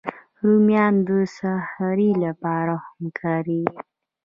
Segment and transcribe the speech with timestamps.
[0.43, 3.79] رومیان د سحري لپاره هم کارېږي